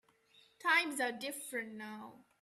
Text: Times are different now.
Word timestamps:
Times 0.57 0.99
are 0.99 1.11
different 1.11 1.73
now. 1.75 2.25